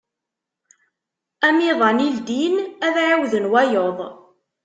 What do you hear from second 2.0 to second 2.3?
i